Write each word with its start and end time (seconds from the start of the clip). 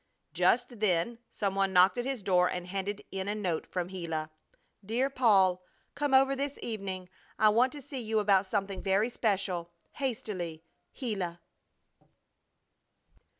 Just 0.33 0.79
then 0.79 1.19
some 1.29 1.53
one 1.53 1.73
knocked 1.73 1.95
at 1.95 2.05
his 2.05 2.23
door 2.23 2.49
and 2.49 2.65
handed 2.65 3.03
in 3.11 3.27
a 3.27 3.35
note 3.35 3.67
from 3.67 3.89
Gila. 3.89 4.31
DEAR 4.83 5.11
PAUL, 5.11 5.61
Come 5.93 6.15
over 6.15 6.35
this 6.35 6.57
evening, 6.63 7.07
I 7.37 7.49
want 7.49 7.71
to 7.73 7.83
see 7.83 8.01
you 8.01 8.17
about 8.17 8.47
something 8.47 8.81
very 8.81 9.09
special. 9.11 9.69
Hastily, 9.91 10.63
GILA. 10.95 11.39